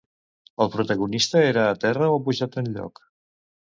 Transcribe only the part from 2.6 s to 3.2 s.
enlloc?